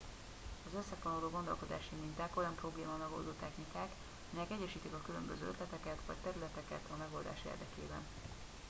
[0.67, 3.91] az összefonódó gondolkodási minták olyan problémamegoldó technikák
[4.29, 8.01] melyek egyesítik a különböző ötleteket vagy területeket a megoldás érdekében